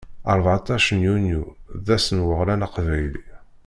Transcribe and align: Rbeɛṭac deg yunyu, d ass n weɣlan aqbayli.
Rbeɛṭac 0.37 0.81
deg 0.91 0.99
yunyu, 1.03 1.43
d 1.85 1.87
ass 1.95 2.07
n 2.15 2.19
weɣlan 2.25 2.65
aqbayli. 2.67 3.27